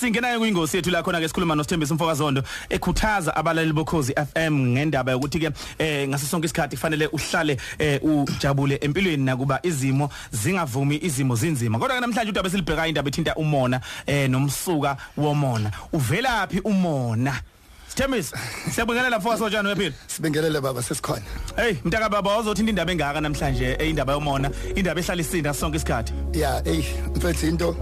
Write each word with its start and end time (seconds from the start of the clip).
Singenayo 0.00 0.38
kuyingosi 0.38 0.76
yethu 0.76 0.90
la 0.90 1.02
khona 1.02 1.20
ke 1.20 1.28
sikhuluma 1.28 1.54
noSithembisa 1.54 1.94
Mfokazondo 1.94 2.42
ekhuthaza 2.68 3.36
abalali 3.36 3.72
bokhozi 3.72 4.12
FM 4.12 4.52
ngendaba 4.74 5.12
yokuthi 5.12 5.38
ke 5.38 5.50
eh 5.78 6.08
ngaso 6.08 6.26
sonke 6.26 6.44
isikhathi 6.44 6.76
kufanele 6.76 7.06
uhlale 7.06 7.56
eh 7.78 8.00
ujabule 8.04 8.78
empilweni 8.82 9.24
nakuba 9.24 9.58
izimo 9.62 10.10
zingavumi 10.32 11.00
izimo 11.02 11.34
zinzima. 11.34 11.78
Kodwa 11.78 11.96
ke 11.96 12.00
namhlanje 12.00 12.30
udaba 12.30 12.50
silibheka 12.50 12.86
indaba 12.86 13.08
ethinta 13.08 13.34
umona 13.36 13.80
eh 14.06 14.28
nomsuka 14.28 14.96
womona. 15.16 15.70
Uvelaphi 15.92 16.60
umona? 16.60 17.40
Sithembisa 17.88 18.36
siyabingelela 18.74 19.18
Mfokazondo 19.18 19.68
wephila 19.68 19.94
Sibingelele 20.06 20.60
baba 20.60 20.82
sesikhona. 20.82 21.22
Hey 21.56 21.76
mntaka 21.84 22.08
baba 22.08 22.38
uzothinta 22.38 22.70
indaba 22.70 22.92
engaka 22.92 23.20
namhlanje 23.20 23.74
indaba 23.80 24.12
yomona? 24.12 24.50
Indaba 24.74 25.00
ehlala 25.00 25.22
isinda 25.22 25.54
sonke 25.54 25.76
isikhathi. 25.76 26.12
Yeah, 26.34 26.62
hey, 26.64 26.84
mfethu 27.16 27.46
into 27.46 27.76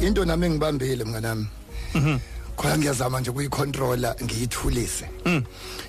into 0.00 0.24
nami 0.24 0.46
engibambile 0.46 1.04
mnganami. 1.04 1.46
Khona 2.56 2.78
ngiyazama 2.78 3.20
nje 3.20 3.30
kuyicontroller 3.30 4.14
ngiyithulise. 4.22 5.08
Mhm. 5.24 5.42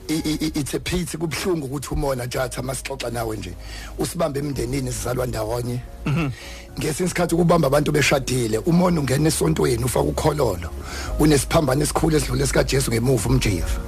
It's 0.08 0.74
a 0.74 0.80
pity 0.80 1.18
kubhlungu 1.18 1.66
ukuthi 1.66 1.94
umona 1.94 2.28
jatha 2.28 2.62
masixoxa 2.62 3.10
nawe 3.12 3.38
nje. 3.38 3.54
Usibambe 3.98 4.40
emndenini 4.40 4.92
sizalwa 4.92 5.26
ndawonye. 5.26 5.80
Mhm. 6.06 6.30
Ngesinye 6.80 7.06
isikhathi 7.08 7.36
ukubamba 7.36 7.68
abantu 7.68 7.92
beshadile, 7.92 8.58
umona 8.66 9.00
ungena 9.02 9.28
esontweni 9.28 9.84
ufaka 9.84 10.06
ukhololo. 10.06 10.70
Unesiphambano 11.20 11.82
esikhulu 11.84 12.18
esidlule 12.18 12.48
sika 12.48 12.64
Jesu 12.64 12.92
ngemuva 12.92 13.30
umjiva. 13.30 13.80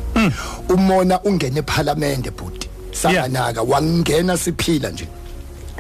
Umona 0.69 1.21
ungena 1.23 1.59
eParliament 1.59 2.31
bhuti. 2.31 2.67
Sanganaka 2.91 3.61
wangena 3.61 4.37
siphila 4.37 4.89
nje. 4.89 5.07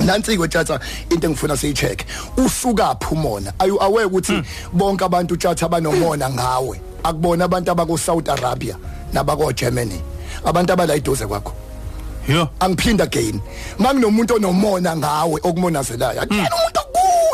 Nansi 0.01 0.37
ke 0.37 0.47
tjatha 0.47 0.79
into 1.09 1.27
engifuna 1.27 1.57
siyicheck. 1.57 2.05
Usuka 2.37 2.95
phumona 2.99 3.53
ayu 3.59 3.81
aware 3.81 4.05
ukuthi 4.05 4.43
bonke 4.73 5.05
abantu 5.05 5.37
tjatha 5.37 5.69
banomona 5.69 6.29
ngawe? 6.29 6.81
Akubona 7.03 7.45
abantu 7.45 7.71
abako 7.71 7.97
South 7.97 8.29
Arabia 8.29 8.77
nabako 9.13 9.53
Germany 9.53 10.01
abantu 10.45 10.73
abala 10.73 10.95
idoze 10.95 11.27
kwakho. 11.27 11.53
Yo. 12.27 12.49
Angiphinda 12.59 13.03
again. 13.03 13.41
Manginomuntu 13.79 14.35
onomona 14.35 14.95
ngawe 14.95 15.39
okumonazelayo. 15.43 16.21
Akuyena 16.21 16.49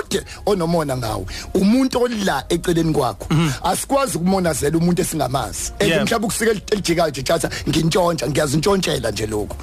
okude 0.07 0.23
onomona 0.45 0.97
ngawe. 0.97 1.25
Umuntu 1.53 2.01
ola 2.01 2.43
eceleni 2.49 2.93
kwakho 2.93 3.27
asikwazi 3.63 4.17
ukumonazela 4.17 4.77
umuntu 4.77 5.01
esingamazi. 5.01 5.71
And 5.79 5.89
mhlawumbe 6.05 6.25
ukusika 6.27 6.51
elijikayo 6.71 7.09
nje 7.09 7.23
tjatha 7.23 7.49
ngintshontsha 7.69 8.27
ngiyazintshontshela 8.27 9.11
nje 9.11 9.25
lokho 9.27 9.55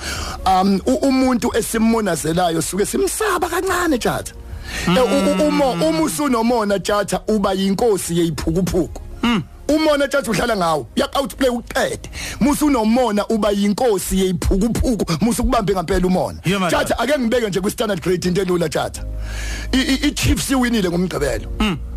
um 0.46 0.80
umuntu 1.02 1.50
esimonazelayo 1.56 2.62
suke 2.62 2.86
simsaba 2.86 3.48
kancane 3.48 3.98
tjatha 3.98 4.32
Eh, 4.88 4.96
u- 4.96 5.44
u- 5.44 5.48
umo 5.48 5.70
uma 5.72 6.00
usunomona 6.02 6.78
tjatha 6.78 7.20
uba 7.28 7.52
yinkosi 7.52 8.18
yeyiphukuphuku. 8.18 9.00
Umona 9.76 10.08
tjatha 10.08 10.30
uhlala 10.30 10.56
ngawo 10.56 10.86
yak 10.96 11.16
outplay 11.16 11.50
uqede. 11.50 12.08
Musu 12.40 12.66
unomona 12.66 13.26
uba 13.28 13.50
yinkosi 13.50 14.18
yeyiphukuphuku 14.20 15.04
musu 15.24 15.42
kubambe 15.44 15.72
ngempela 15.74 16.06
umona. 16.06 16.38
Tjatha 16.70 16.98
ake 16.98 17.18
ngibeke 17.18 17.48
nje 17.48 17.60
ku 17.60 17.70
standard 17.70 18.00
grade 18.02 18.28
into 18.28 18.40
elula 18.42 18.68
tjatha 18.68 19.02
I- 19.72 20.10
Chiefs 20.14 20.50
iwinile 20.50 20.88
ngomgqibelo. 20.90 21.48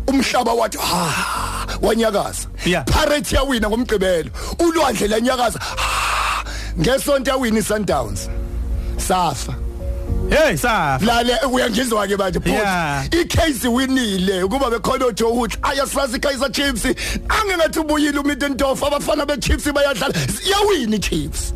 Umhlaba 0.06 0.52
wathi 0.54 0.78
ha 0.78 1.66
wanyakaza. 1.82 2.48
Pirates 2.84 3.32
yawina 3.32 3.68
ngomgqibelo. 3.68 4.30
Ulwandle 4.58 5.08
lanyakaza 5.08 5.60
ngesonto 6.78 7.30
yawina 7.30 7.58
iSundowns. 7.58 8.28
Safa. 8.96 9.54
Hey 10.30 10.56
sa 10.56 10.98
lale 11.02 11.38
uyangizwa 11.52 12.06
ke 12.08 12.16
manje 12.16 12.40
Yeah. 12.48 13.02
futhi 13.04 13.20
icase 13.20 13.68
winile 13.68 14.42
ukuba 14.42 14.70
bekhona 14.70 15.06
ojo 15.06 15.28
ukuthi 15.28 15.58
ayasazi 15.62 16.18
Kaizer 16.20 16.50
Chiefs. 16.52 16.84
Angengathi 17.28 17.78
ubuyile 17.80 18.18
uMiddendorf 18.18 18.82
abafana 18.82 19.26
beChiefs 19.26 19.72
bayadlala. 19.72 20.14
Yawina 20.50 20.96
iChiefs. 20.96 21.54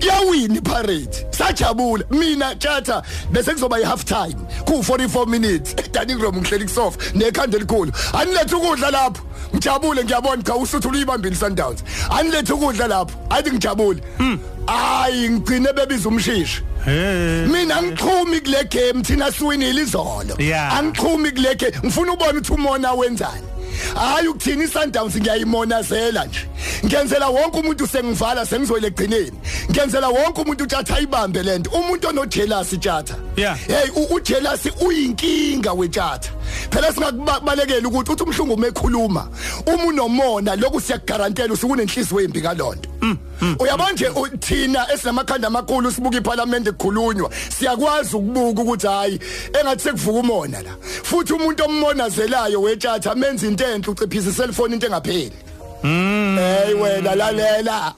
Yawina 0.00 0.54
iPirate 0.56 1.26
sajabula. 1.30 2.04
Mina 2.10 2.54
tjatha 2.54 3.02
bese 3.32 3.52
kuzoba 3.52 3.80
ihalf 3.80 4.04
time 4.04 4.36
ku 4.66 4.82
44 4.82 5.26
minutes 5.26 5.74
dining 5.92 6.18
room 6.20 6.36
ngihleli 6.36 6.64
kusofa 6.64 6.98
nekhanda 7.14 7.56
elikhulu. 7.56 7.92
Anilethe 8.12 8.54
ukudla 8.56 8.90
lapho. 8.90 9.22
Ngijabule 9.54 10.04
ngiyabona 10.04 10.42
cha 10.42 10.54
usuthu 10.56 10.88
uyibambile 10.88 11.36
Sundowns 11.36 11.82
anilethe 12.10 12.52
ukudla 12.52 12.86
lapho. 12.88 13.18
Athi 13.30 13.50
ngijabule. 13.50 14.02
Hayi 14.68 15.28
ngigcine 15.30 15.72
bebiza 15.72 16.08
umshishi. 16.08 16.62
Mina 17.52 17.82
ngixhumi 17.82 18.40
kule 18.40 18.64
game 18.64 19.02
thina 19.02 19.32
siwinile 19.32 19.82
izolo. 19.82 20.34
Yeah. 20.38 20.78
angixhumi 20.78 21.30
kule 21.30 21.54
game 21.54 21.72
ngifuna 21.84 22.12
ubona 22.12 22.30
ukuthi 22.30 22.52
umona 22.52 22.92
wenzani. 22.92 23.46
Hayi 23.94 24.28
ukuthina 24.28 24.64
iSundowns 24.64 25.16
ngiyayimonazela 25.16 26.24
nje. 26.24 26.40
Ngenzela 26.86 27.28
wonke 27.28 27.58
umuntu 27.60 27.86
sengivala 27.86 28.46
sengizoyile 28.46 28.86
egcineni 28.86 29.32
ngenzela 29.70 30.08
wonke 30.08 30.40
umuntu 30.40 30.64
utshatha 30.64 30.96
ayibambe 30.96 31.42
lento 31.42 31.70
umuntu 31.70 32.08
onojealous 32.08 32.70
tjatha 32.80 33.14
Yeah. 33.36 33.56
hey 33.66 33.90
u- 33.96 34.14
ujealous 34.14 34.60
uyinkinga 34.86 35.72
wetjatha 35.72 36.30
phela 36.70 36.92
singakubalekela 36.92 37.88
ukuthi 37.88 38.12
uthi 38.12 38.22
umhlungu 38.22 38.56
mekhuluma 38.56 39.28
uma 39.66 39.84
unomona 39.84 40.56
lokhu 40.56 40.80
siyagarantela 40.80 41.52
usukunenhliziyo 41.54 42.20
embi 42.20 42.40
kalonto 42.40 42.87
uyabona 43.58 43.92
nje 43.92 44.10
thina 44.40 44.92
esinamakhanda 44.92 45.48
amakhulu 45.48 45.92
sibuka 45.92 46.16
iParliament 46.16 46.66
ekhulunywa 46.66 47.30
siyakwazi 47.58 48.16
ukubuka 48.16 48.62
ukuthi 48.62 48.86
hayi 48.86 49.20
engathi 49.60 49.82
sekuvuka 49.82 50.18
umona 50.18 50.62
la. 50.62 50.70
Futhi 50.80 51.32
umuntu 51.32 51.64
ommonazelayo 51.64 52.62
wetjatha 52.62 53.14
menza 53.14 53.46
into 53.46 53.64
enhle 53.64 53.92
uciphisa 53.92 54.30
iselfone 54.30 54.74
into 54.74 54.86
engapheli. 54.86 55.32
Hey 55.82 56.74
wena 56.74 57.14
lalela. 57.14 57.94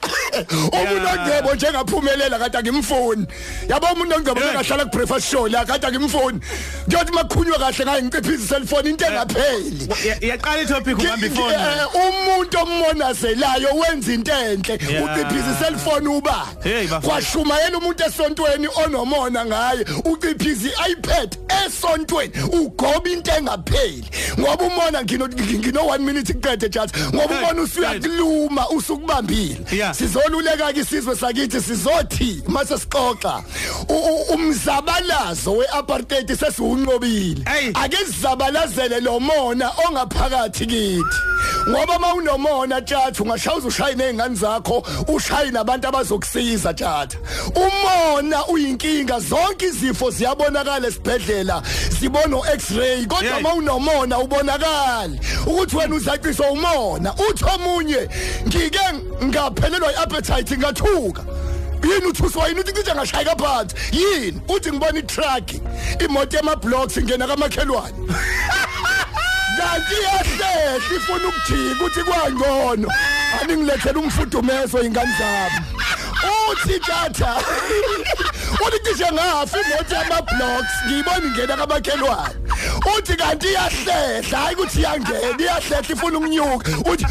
Umuntu 0.73 1.09
ongcebo 1.09 1.55
njengaphumelela 1.55 2.39
kade 2.39 2.59
akimfuni 2.59 3.27
yabo 3.69 3.87
umuntu 3.93 4.15
ongcebo 4.17 4.41
Yeah. 4.41 4.55
engahlala 4.55 4.85
ku 4.85 4.91
breakfast 4.97 5.31
show 5.31 5.49
la 5.49 5.65
kade 5.65 5.87
akimfuni 5.87 6.41
ngiyothi 6.89 7.13
makukhunywa 7.13 7.59
kahle 7.59 7.85
ngaye 7.85 8.03
ngiciphisa 8.03 8.45
iselfone 8.45 8.91
into 8.91 9.05
engapheli 9.07 9.89
iyaqala 10.21 10.63
itopic 10.63 10.99
ubamba 10.99 11.27
ifoni 11.27 11.55
Eh, 11.55 11.87
umuntu 11.95 12.59
ommonazelayo 12.59 13.69
wenza 13.75 14.13
into 14.13 14.33
enhle 14.33 14.79
Yeah. 14.91 15.05
uciphisa 15.05 15.51
iselfone 15.61 16.09
uba 16.09 16.47
Hey, 16.62 16.87
bafana. 16.87 17.01
kwashuma 17.15 17.59
yena 17.61 17.79
umuntu 17.79 18.05
esontweni 18.05 18.69
onomona 18.85 19.45
ngaye 19.47 19.85
uciphisa 20.05 20.69
iPad 20.89 21.37
esontweni 21.67 22.33
ugoba 22.53 23.11
into 23.11 23.31
engapheli 23.33 24.05
ngoba 24.39 24.65
umona 24.65 25.03
ngino 25.03 25.29
ngino 25.29 25.81
1 25.81 25.99
minute 25.99 26.33
kuqede 26.33 26.69
just 26.69 26.97
ngoba 27.15 27.35
Hey, 27.35 27.45
umona 27.45 27.62
usuyakuluma 27.62 28.69
usukubambile 28.69 29.57
Yeah. 29.73 29.95
Sizoluleka 30.20 30.72
ke 30.72 30.81
isizwe 30.81 31.16
sakithi 31.16 31.60
sizothi 31.60 32.42
mase 32.48 32.78
sixoxa 32.78 33.42
umzabalazo 34.34 35.53
weapartheid 35.53 36.28
sesiwunqobile. 36.36 37.44
Ake 37.75 37.97
sizabalazele 37.97 39.00
lo 39.00 39.20
mona 39.20 39.72
ongaphakathi 39.86 40.66
kithi. 40.66 41.30
Ngoba 41.69 41.98
mawunomona 41.98 42.81
tjatha 42.81 43.22
ungashawuza 43.22 43.69
ushaye 43.69 43.94
nezingane 43.94 44.34
zakho 44.34 44.82
ushaye 45.09 45.50
nabantu 45.50 45.88
abazokusiza 45.88 46.75
tjatha 46.75 47.19
umona 47.54 48.47
uyinkinga 48.47 49.21
zonke 49.21 49.66
izifo 49.66 50.10
ziyabonakala 50.10 50.88
esibhedlela 50.88 51.62
zibona 52.00 52.37
o-x-ray 52.37 53.06
kodwa 53.06 53.25
Yeah. 53.31 53.43
mawunomona 53.43 54.19
ubonakala 54.19 55.10
ukuthi 55.47 55.76
wena 55.76 55.94
uzaciswa 55.94 56.50
umona 56.50 57.15
uthi 57.15 57.44
omunye 57.44 58.09
ngike 58.47 58.81
ngaphelelwa 59.25 59.93
i-appetite 59.93 60.59
ngathuka. 60.59 61.22
Yini 61.84 62.06
uthuswa 62.06 62.49
yini 62.49 62.60
uthi 62.60 62.72
ngithi 62.72 62.91
ngashayeka 62.91 63.37
phansi. 63.37 63.75
Yini? 63.93 64.41
Uthi 64.49 64.70
ngibona 64.72 64.99
i-truck 64.99 65.53
imoto 66.04 66.37
yama-blocks 66.37 66.97
ingena 66.97 67.26
kamakhelwane. 67.26 67.94
Kanti 69.56 69.94
iyahlehla 69.94 70.97
ifuna 70.97 71.28
ukujika 71.28 71.84
ukuthi 71.84 72.03
kwangcono. 72.05 72.88
Aningilethela 73.43 73.99
umfudumezo 74.00 74.82
ingane 74.82 75.12
zami. 75.19 75.67
Uthi 76.50 76.81
tjatha 76.81 77.37
uthi 78.67 78.79
cishe 78.85 79.12
ngafi 79.12 79.58
imoto 79.58 79.94
yama-blocks 79.94 80.75
ngiyibona 80.87 81.26
ingena 81.26 81.56
kamakhelwane. 81.56 82.35
Uthi 82.99 83.17
kanti 83.17 83.49
iyahlehla 83.49 84.38
hayi 84.38 84.55
ukuthi 84.55 84.81
iyangena 84.81 85.38
iyahlehla 85.38 85.93
ifuna 85.93 86.19
ukunyuka. 86.19 86.70
Uthi 86.91 87.06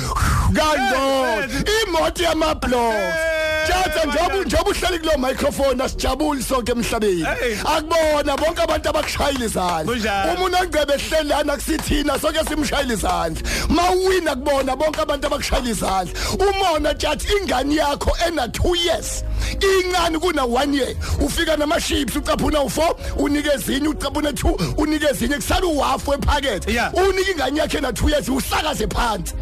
kangcono 0.55 1.43
imoto 1.83 2.23
yama-blocks. 2.23 3.28
Tjatha 3.69 4.05
njengoba 4.05 4.43
njengoba 4.45 4.71
uhleli 4.71 4.99
kulo 4.99 5.17
microphone 5.17 5.83
asijabuli 5.83 6.43
sonke 6.43 6.71
emhlabeni. 6.71 7.23
Hey. 7.23 7.55
akubona 7.75 8.37
bonke 8.37 8.61
abantu 8.61 8.89
abakushayela 8.89 9.45
izandla. 9.45 9.93
Kunjani? 9.93 10.35
umuntu 10.35 10.57
ongcebe 10.61 10.93
ehleli 10.93 11.29
lana 11.29 11.55
kusithina 11.55 12.19
sonke 12.19 12.39
simshayela 12.49 12.93
izandla. 12.93 13.41
Mawuwina 13.69 14.35
kubona 14.35 14.75
bonke 14.75 15.01
abantu 15.01 15.27
abakushayela 15.27 15.69
izandla. 15.69 16.13
Umona 16.39 16.93
tjat 16.93 17.23
ingane 17.29 17.75
yakho 17.75 18.11
ena 18.27 18.47
2 18.47 18.75
years. 18.85 19.23
Incane 19.61 20.19
kuna 20.19 20.41
1 20.43 20.73
year? 20.75 20.95
Ufika 21.25 21.57
nama 21.57 21.79
chips 21.81 22.15
ucaphuna 22.15 22.59
u4 22.59 22.95
unikeza 23.17 23.73
inye 23.73 23.87
ucaphuna 23.87 24.31
2 24.31 24.73
unikeza 24.77 25.25
inye 25.25 25.35
kusala 25.35 25.65
uhafu 25.67 26.13
ephakethe 26.13 26.71
Yeah. 26.73 26.93
unika 26.93 27.31
ingane 27.31 27.59
yakhe 27.59 27.81
na 27.81 27.91
2 27.91 28.09
years 28.09 28.29
usakaze 28.29 28.87
phansi. 28.87 29.33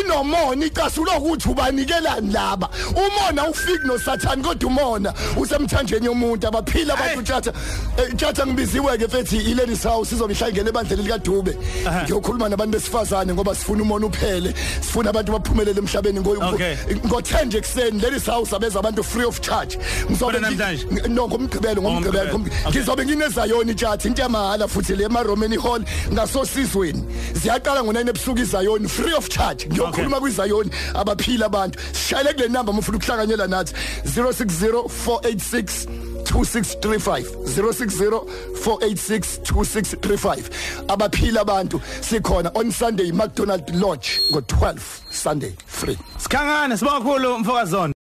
Inomona 0.00 0.66
icasulo 0.66 1.12
ukuthi 1.18 1.48
ubanikelani 1.48 2.32
laba. 2.32 2.68
Umona 2.90 3.48
ufiki 3.48 3.86
nosathani 3.86 4.42
kodwa 4.42 4.70
umona 4.70 5.14
usemthanjeni 5.36 6.06
yomuntu. 6.06 6.46
Abaphila 6.48 6.94
abantu 6.94 7.16
Hey. 7.16 7.22
tjatha 7.24 7.52
eh, 7.98 8.14
tjatha 8.16 8.46
ngibiziwe 8.46 8.98
ke 8.98 9.08
fethi 9.08 9.36
iladies 9.36 9.82
house 9.82 10.14
izobihlangene 10.14 10.68
ebandleni 10.68 11.02
lika 11.02 11.18
Dube 11.18 11.56
ngiyokhuluma 12.04 12.48
nabantu 12.48 12.72
besifazane 12.78 13.32
ngoba 13.34 13.54
sifuna 13.54 13.82
umona 13.82 14.06
uphele. 14.06 14.54
Sifuna 14.80 15.10
abantu 15.10 15.32
baphumelele 15.32 15.78
emhlabeni 15.78 16.20
ngo 16.20 16.30
Okay. 16.36 16.76
ngo 17.06 17.20
10 17.20 17.44
nje 17.46 17.60
kuseni 17.60 18.00
ladies 18.00 18.26
house 18.26 18.52
abeza 18.56 18.78
abantu 18.78 19.04
free 19.04 19.24
of 19.24 19.35
charge. 19.40 19.78
Khona 20.18 20.38
namhlanje? 20.40 21.08
no 21.08 21.28
ngomgqibelo 21.28 21.82
ngomgqibelo 21.82 22.30
ngomgqibelo. 22.32 22.70
ngizobe 22.70 23.04
nginezayoni 23.06 23.74
tjatha 23.74 24.08
into 24.08 24.22
yamahala 24.22 24.68
futhi 24.68 24.96
le 24.96 25.04
ema 25.04 25.22
Roman 25.22 25.52
Hall 25.58 25.82
ngasosizweni. 26.12 27.02
Ziyaqala 27.34 27.80
ngo9 27.82 28.08
ebusuku 28.10 28.38
izayoni 28.40 28.88
free 28.88 29.14
of 29.14 29.28
charge. 29.28 29.66
Ngiyokhuluma 29.68 30.20
kwizayoni 30.20 30.70
abaphila 30.94 31.46
abantu. 31.46 31.78
Shayele 31.92 32.32
kule 32.34 32.48
number 32.48 32.74
mufuna 32.74 32.98
ukuhlanganyela 32.98 33.46
nathi. 33.46 33.72
060486 34.04 35.86
2635 36.24 37.24
060 37.46 38.20
486 38.54 39.40
2635 39.44 40.50
abaphila 40.88 41.40
abantu 41.40 41.80
sikhona 42.00 42.50
on 42.54 42.70
Sunday 42.72 43.12
McDonald 43.12 43.70
Lodge 43.74 44.20
ngo12 44.32 44.78
Sunday 45.10 45.52
free. 45.66 45.98
Sikhangane 46.18 46.76
sibonga 46.76 46.98
kakhulu 47.00 47.38
mfokazondo 47.38 47.92